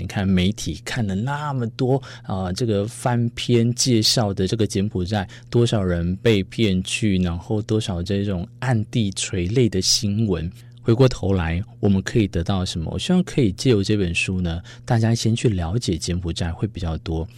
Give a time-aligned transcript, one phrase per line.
[0.00, 10.50] 你看媒体看了那么多啊、这个翻篇介绍的这个柬埔寨，多少人被骗去，然后多少这种暗地垂泪的新闻。
[10.82, 12.90] 回过头来，我们可以得到什么？
[12.90, 17.28] 我希望可以借由这本书呢，大家先去了解柬埔寨会比较多。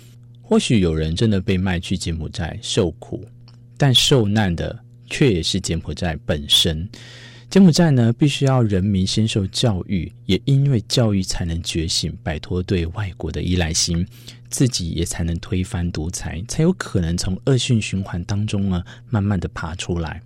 [0.41, 3.25] 或许有人真的被卖去柬埔寨受苦，
[3.77, 4.79] 但受难的
[5.11, 6.89] 却也是柬埔寨本身。
[7.53, 14.07] 柬埔寨呢，必须要人民先受教育，也因为教育才能觉醒，摆脱对外国的依赖心，
[14.49, 20.23] 自己也才能推翻独裁，才有可能从恶性循环当中呢，慢慢的爬出来。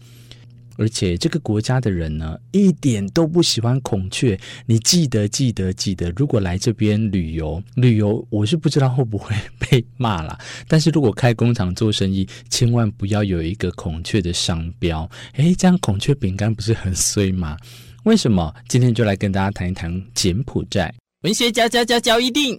[0.77, 4.39] 而且这个国家的人呢，一点都不喜欢孔雀。
[4.67, 10.39] 你记得，记得，记得，如果来这边旅游，旅游，我是不知道会不会被骂啦。
[10.69, 15.09] 但是如果开工厂做生意，千万不要有一个孔雀的商标。
[15.35, 17.57] 诶，这样孔雀饼干不是很衰吗？
[18.05, 18.55] 为什么？
[18.69, 20.95] 今天就来跟大家谈一谈柬埔寨。
[21.23, 22.57] 文学家家家一定。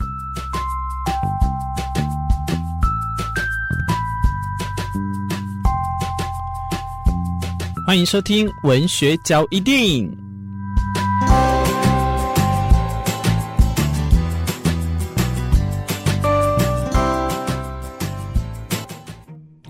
[7.88, 10.27] 欢迎收听文学交易电影。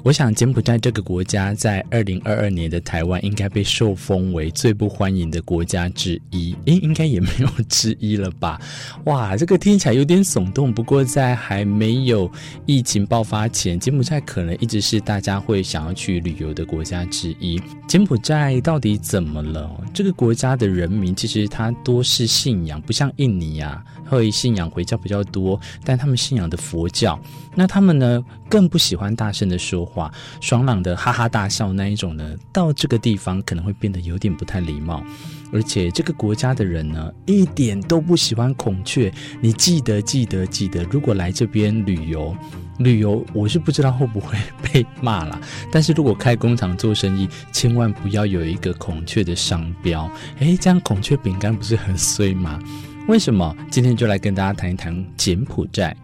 [0.07, 8.57] 我想柬埔寨这个国家在二零二二年的台湾应该被受封为最不欢迎的国家之一，诶，应该也没有之一了吧？
[9.03, 10.73] 哇，这个听起来有点耸动。
[10.73, 12.31] 不过在还没有
[12.65, 17.61] 疫情爆发前，柬埔寨可能一直是大家会想要去旅游的国家之一。
[17.85, 19.69] 柬埔寨到底怎么了？
[19.93, 27.19] 这个国家的人民其实他多是信仰，不像印尼啊，会信仰回教比较多，但他们信仰的佛教。
[27.59, 35.03] 那他们呢，更不喜欢大声的说话，爽朗的哈哈大笑那一种呢，到这个地方可能会变得有点不太礼貌。
[35.51, 39.11] 而且这个国家的人呢，一点都不喜欢孔雀。
[39.41, 42.37] 你记得记得记得，如果来这边旅游，
[42.77, 45.41] 旅游我是不知道会不会被骂啦。
[45.71, 50.07] 但是如果开工厂做生意，千万不要有一个孔雀的商标。
[50.39, 52.59] 诶，这样孔雀饼干不是很衰吗？
[53.07, 53.55] 为什么？
[53.71, 55.95] 今天就来跟大家谈一谈柬埔寨。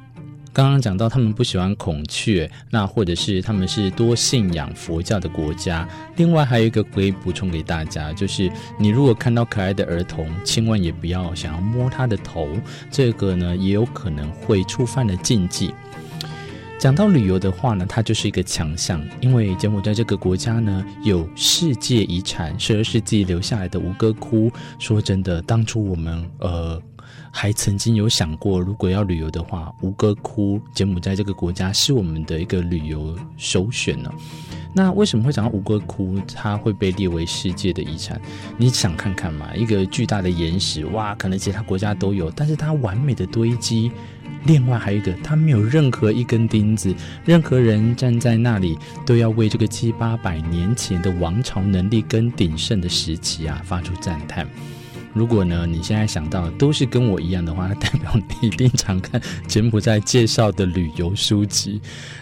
[0.53, 5.89] 刚刚讲到他们不喜欢孔雀，那或者是他们是多信仰佛教的国家。
[6.15, 12.47] 另外还有一个可以补充给大家，就是你如果看到可爱的儿童，千万也不要想要摸他的头，
[12.91, 15.73] 这个呢也有可能会触犯了禁忌。
[16.77, 24.51] 讲到旅游的话呢，它就是一个强项，因为柬埔寨这个国家呢有世界遗产，十二世纪留下来的吴哥窟。
[24.77, 26.79] 说真的，当初我们呃。
[27.35, 34.09] 还曾经有想过，如果要旅游的话，吴哥窟、柬埔寨这个国家是我们的一个旅游首选呢。
[34.71, 38.21] 那为什么会讲到吴哥窟，它会被列为世界的遗产？
[38.55, 43.91] 你想看看嘛，一个巨大的岩石，哇，可能其他国家都有，但是它完美的堆积。
[44.45, 46.93] 另外还有一个，它没有任何一根钉子，
[47.25, 54.47] 任何人站在那里都要为这个七八百年前的王朝能力跟鼎盛的时期啊发出赞叹。
[55.13, 61.79] 如果呢，你现在想到都是跟我一样的话，那代表你一定常看柬埔寨介绍的旅游书籍，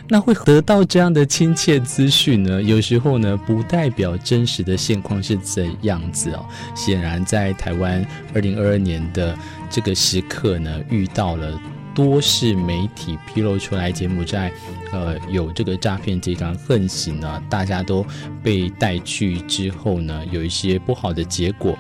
[0.10, 2.62] 那会得到这样的亲切资讯呢？
[2.62, 6.46] 有时候呢，不代表真实的现况是怎样子哦。
[6.76, 9.38] 显然，在台湾二零二二年的
[9.70, 11.58] 这个时刻呢，遇到了
[11.96, 14.52] 多是媒体披露出来柬埔寨
[14.92, 18.06] 呃有这个诈骗集团横行呢，大家都
[18.44, 21.78] 被带去之后呢，有一些不好的结果。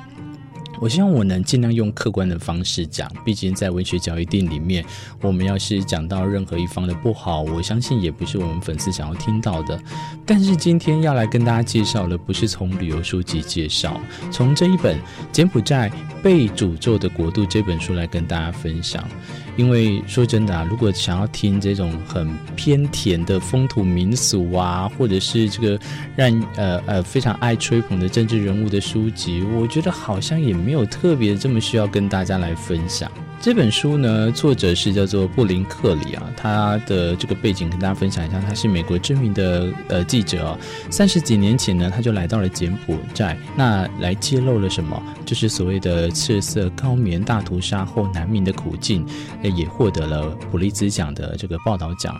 [0.81, 4.83] 我希望我能尽量用客观的方式讲，毕竟在文学交易店里面，
[5.21, 9.79] 我们要是讲到任何一方的不好，我相信也不是我们粉丝想要听到的。
[10.25, 14.97] 但是今天要来跟大家介绍的，不是从旅游书籍介绍，从这一本
[15.31, 15.91] 《柬埔寨
[16.23, 19.07] 被诅咒的国度》这本书来跟大家分享。
[19.57, 25.79] 因为说真的啊，如果想要听这种很偏甜的风土民俗啊，或者是这个
[26.15, 33.11] 让呃呃非常爱吹捧的政治人物的书籍，我觉得好像也没有特别这么需要跟大家来分享。
[33.41, 40.57] 这本书呢，作者是叫做布林克里啊，他的这个背景跟大家分享一下，他是美国知名的呃记者哦，
[40.91, 45.01] 三十几年前呢，他就来到了柬埔寨，那来揭露了什么？
[45.25, 49.03] 就是所谓的赤色高棉大屠杀后难民的苦境，
[49.41, 52.15] 也获得了普利兹奖的这个报道奖。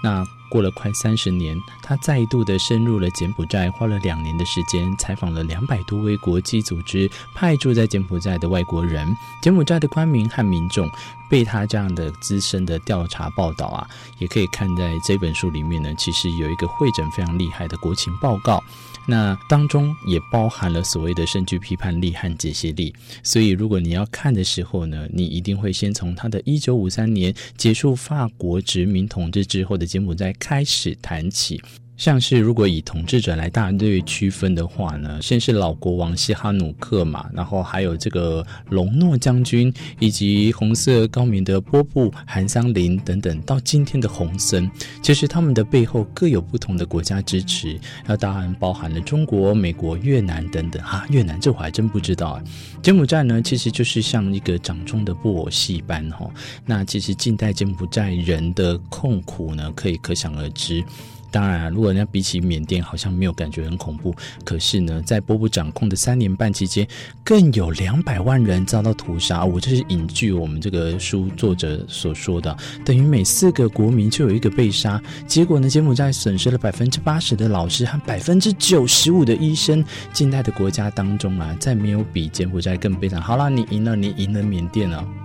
[0.00, 9.16] 那过了快三十年，他再度的深入了柬埔寨，花了两年的时间采访了两百多位国际组织派驻在柬埔寨的外国人。
[9.40, 10.86] 柬埔寨的官民和民众
[11.30, 13.88] 被他这样的资深的调查报道啊，
[14.18, 18.62] 也可以看在这本书里面呢，其实有一个会诊非常厉害的国情报告。
[19.04, 22.94] 那当中也包含了所谓的证据批判力和解析力，
[23.24, 31.62] 所以如果你要看的时候呢，你一定会先从他的一九五三年结束法国殖民统治之后的柬埔寨开始谈起。
[32.02, 44.68] 像是如果以统治者来大略区分的话呢，先是老国王西哈努克嘛，然后还有这个隆诺将军，以及红色高棉的波布、韩桑林等等，到今天的洪森，
[45.00, 51.06] 其实他们的背后各有不同的国家支持，那当然包含了中国、美国、越南等等啊。
[51.08, 52.42] 越南这我还真不知道啊。
[52.82, 56.28] 柬埔寨呢，其实就是像一个掌中的布偶戏般哈。
[56.66, 60.84] 那其实近代柬埔寨人的痛苦呢，可以可想而知。
[61.32, 64.14] 当然，如果人家比起缅甸，好像没有感觉很恐怖。
[64.44, 66.86] 可是呢，在波布掌控的三年半期间，
[67.24, 69.44] 更有两百万人遭到屠杀。
[69.44, 75.02] 我这是引据我们这个书作者所说的，等于每四个国民就有一个被杀。
[75.26, 79.82] 结果呢，柬埔寨损失了百分之八十的老师和百分之九十五的医生。
[80.12, 83.18] 近代的国家当中啊，再没有比柬埔寨更悲惨。
[83.20, 85.21] 好了，你赢了，你赢了缅甸了。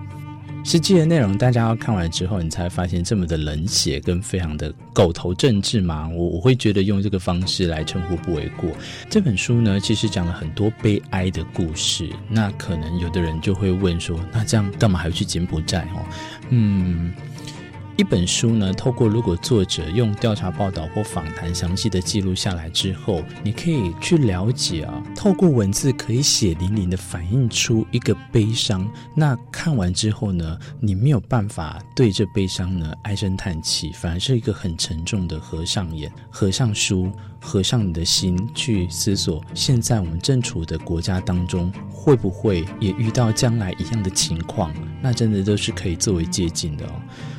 [0.67, 6.09] 实际的内容，大家要看完之后，你才会发现这么的冷血跟非常的狗头政治嘛。
[6.09, 8.69] 我我会觉得用这个方式来称呼不为过。
[9.09, 12.09] 这本书呢，其实讲了很多悲哀的故事。
[12.27, 15.87] 那可能有的人就会问说，那这样干嘛还要去柬埔寨？
[15.95, 16.03] 哦，
[16.49, 17.13] 嗯。
[17.97, 28.87] 一本书呢，透过如果作者用调查报道或访谈详细的记录下来之后，你可以去了解啊，透过文字可以血淋淋的反映出一个悲伤。
[29.15, 44.73] 那看完之后呢，你没有办法对这悲伤呢唉声叹气，反而是一个很沉重的合上眼、合上书、合上你的心去思索，现在我们正处的国家当中，会不会也遇到将来一样的情况？
[45.01, 46.91] 那真的都是可以作为借鉴的哦。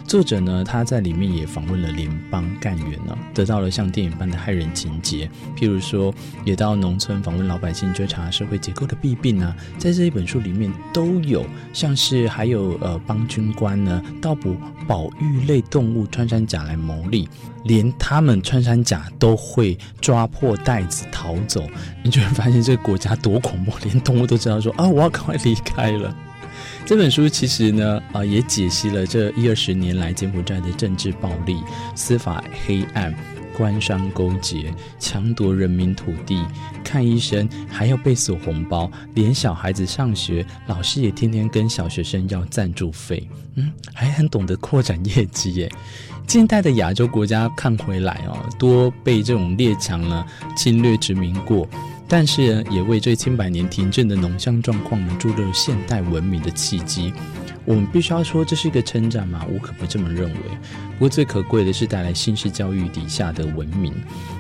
[0.07, 5.31] 作者呢，他在里面也访问了联邦干员呢，得到了像电影般的骇人情节。
[5.55, 6.15] 譬如说，
[6.47, 11.45] 也到农村访问老百姓，追查社会结构的弊病啊，在这一本书里面都有。
[11.75, 14.57] 像是还有呃，帮军官呢盗捕
[14.87, 17.29] 保育类动物穿山甲来牟利，
[17.65, 21.67] 连他们穿山甲都会抓破袋子逃走。
[22.03, 26.15] 你就会发现这个国家多恐怖， 连动物都知道说啊，我要赶快离开了。
[26.85, 31.63] 这本书其实呢，啊、呃，也解析了这一二十年来柬埔寨的政治暴力、
[31.95, 33.15] 司法黑暗、
[33.59, 36.47] 官商勾结、抢夺人民土地、
[36.85, 45.69] 看医生还要被索红包，连小孩子上学，老师也天天跟小学生要赞助费，嗯，还很懂得扩展业绩耶。
[46.29, 50.25] 近代的亚洲国家看回来哦，多被这种列强呢
[50.57, 51.69] 侵略殖民过。
[52.11, 57.13] 但是，也为这千百年停滞的农乡状况呢注入现代文明的契机。
[57.69, 59.45] 我们必须要说，这是一个称赞吗？
[59.53, 60.41] 我可不这么认为。
[60.93, 63.95] 不过最可贵的是带来新式教育底下的文明。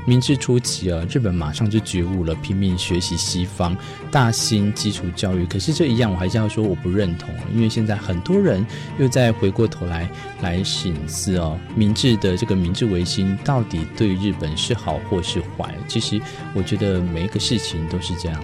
[0.07, 3.77] 明治初期啊，日本马上就觉悟了，拼命学习西方，
[4.11, 5.45] 大兴基础教育。
[5.45, 8.67] 可是这一样，我还是要说我不认同，因为现在很多人
[8.99, 10.11] 又在回过头来
[10.41, 15.75] 来省思哦，明治的这个明治维新到底对日本是好或是坏？
[15.87, 16.19] 其实
[16.55, 18.43] 我觉得每一个事情都是这样，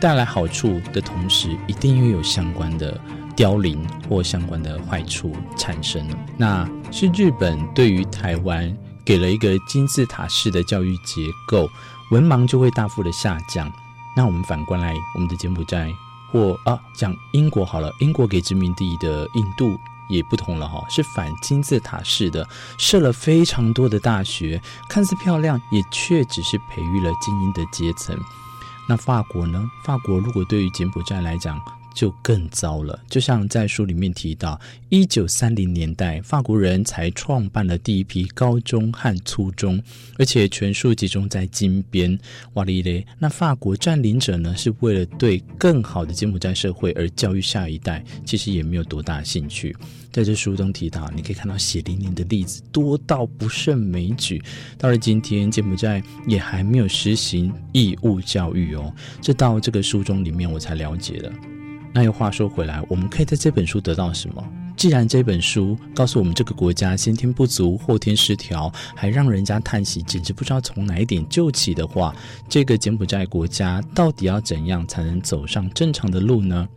[0.00, 3.00] 带来好处的同时，一定又有相关的。
[3.36, 6.08] 凋零或相关的坏处产生，
[6.38, 11.68] 那是日本对于台湾给了一个金字塔式的教育结构，
[12.10, 13.70] 文盲就会大幅的下降。
[14.16, 15.92] 那我们反观来，我们的柬埔寨
[16.32, 19.78] 或啊讲英国好了，英国给殖民地的印度
[20.08, 22.48] 也不同了哈，是反金字塔式的，
[22.78, 28.18] 设了非常多的大学，看似漂亮，也却只是培育了精英的阶层。
[28.88, 29.70] 那法国呢？
[29.82, 31.60] 法国如果对于柬埔寨来讲，
[31.96, 32.96] 就更糟了。
[33.08, 34.60] 就像在书里面提到，
[34.90, 39.82] 一九三零年代，法国人才创办了第一批高中和初中，
[40.18, 42.16] 而且全数集中在金边。
[42.52, 43.04] 哇哩嘞！
[43.18, 49.74] 那法国占领者呢，是为了对更好的柬埔寨社会而教育下一代，其实也没有多大兴趣。
[50.12, 54.42] 在这书中提到，你可以看到血淋淋的例子多到不胜枚举。
[54.76, 58.94] 到了今天，柬埔寨也还没有实行义务教育哦。
[59.22, 61.55] 这到这个书中里面，我才了解了。
[61.96, 64.46] 那又话说回来，我们可以在这本书得到什么？
[64.76, 72.14] 既然这本书告诉我们这个国家先天不足、后天失调，还让人家叹息，简直不知道从哪一点救起的话，
[72.50, 76.68] 这个柬埔寨国家到底要怎样才能走上正常的路呢？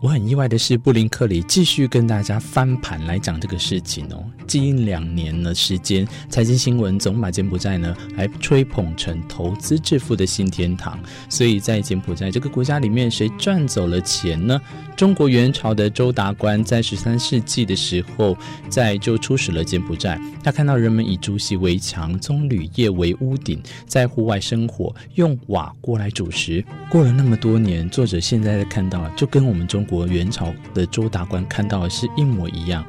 [0.00, 4.24] 我很意外的是，布林克里继续跟大家翻盘来讲这个事情哦。
[4.46, 10.98] 近两年的时间，财经新闻总把柬埔寨呢来吹捧成投资致富的新天堂。
[11.28, 14.60] 所以在柬埔寨这个国家里面，谁赚走了钱呢？
[14.96, 18.36] 中国元朝的周达观在十三世纪的时候，
[18.68, 26.64] 在就出使了柬埔寨，他看到人们以竹席为墙，棕榈叶为屋顶，在户外生火，用瓦锅来煮食。
[26.88, 32.84] 过了那么多年，作者现在在看到，就跟我们中国元朝的周达观看到的是一模一样。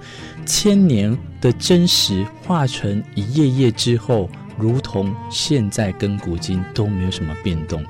[0.46, 7.84] 千年的真实化成一页页之后，如同现在跟古今都没有什么变动，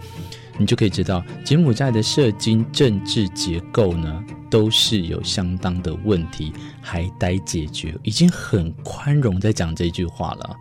[0.58, 7.98] 你就可以知道柬埔寨的社经政治结构呢，都是有相当的问题，还待解决。
[8.04, 10.56] 已经很宽容在讲这句话了。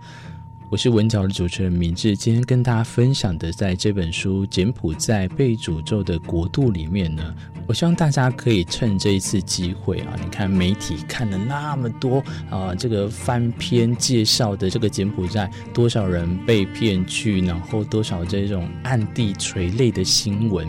[0.70, 7.34] 我是文角的主持人明志，今天跟大家分享的，在这本书《柬埔寨被诅咒的国度》里面呢，
[7.66, 20.68] 我希望大家可以趁这一次机会啊，你看媒体看了那么多啊，这个翻篇介绍的这个柬埔寨，多少人被骗去，然后多少这种暗地垂泪的新闻，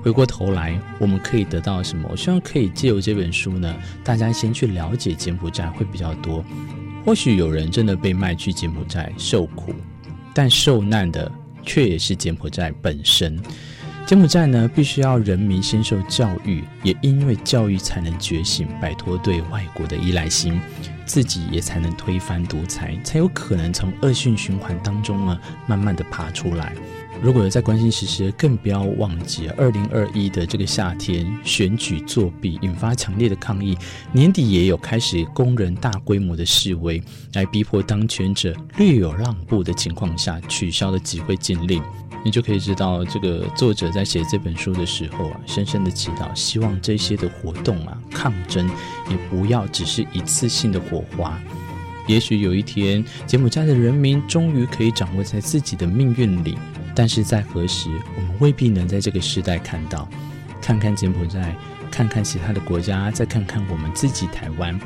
[0.00, 2.08] 回过头来，我们可以得到什么？
[2.12, 6.44] 我希望可以借由这本书呢，大家先去了解柬埔寨会比较多。
[7.08, 9.74] 或许有人真的被卖去柬埔寨受苦，
[10.34, 11.32] 但受难的
[11.64, 13.40] 却也是柬埔寨本身。
[14.04, 20.60] 柬埔寨呢，必须要人民先受教育，也因为教育才能觉醒，摆脱对外国的依赖心，
[21.06, 26.74] 自己也才能推翻独裁，才有可能从恶性循环当中呢，慢慢的爬出来。
[27.20, 33.76] 如果有在关心时事，更不要忘记二零二一的这个夏天选举作弊引发强烈的抗议，
[34.12, 41.82] 年底也有开始工人大规模的示威，来逼迫当权者略有让步的情况下取消了集会禁令。
[42.24, 48.68] 你就可以知道，这个作者在写这本书的时候啊，深深的祈祷，希望这些的活动啊，抗争
[49.10, 51.36] 也不要只是一次性的火花。
[52.06, 56.56] 也许有一天，柬埔寨的人民终于可以掌握在自己的命运里。
[56.98, 60.08] 但是在何时，我们未必能在这个时代看到。
[60.60, 61.54] 看看柬埔寨，
[61.92, 64.76] 看看其他的国家，再看看我们自己台湾。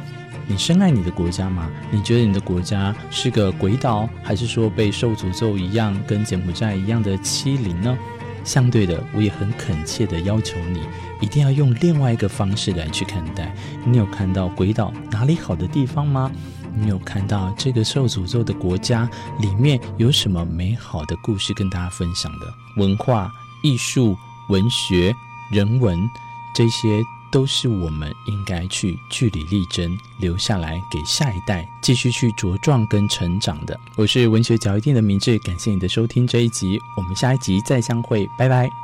[0.47, 1.71] 你深爱你的国家吗？
[1.91, 7.97] 你觉得你的国家是个鬼岛，还是说被受诅咒一样，跟柬埔寨一样的欺凌呢？
[8.45, 10.83] 相对的，我也很恳切地要求你，
[11.19, 13.51] 一定要用另外一个方式来去看待。
[13.87, 16.31] 你有看到鬼岛哪里好的地方吗？
[16.75, 22.53] 你有看到这个受诅咒的国家里面有什么美好的故事跟大家分享的？
[22.77, 24.17] 文化、艺术、
[24.49, 25.15] 文学、
[25.51, 26.09] 人文，
[26.55, 33.79] 这些都是我们应该去据理力争，留下来给下一代继续去茁壮跟成长的。
[33.97, 38.82] 我是文学脚一店的明志，感谢你的收听这一集，我们下一集再相会，拜拜。